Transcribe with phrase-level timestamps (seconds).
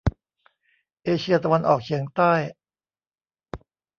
[1.03, 2.33] เอเชียตะวันออกเฉียงใต้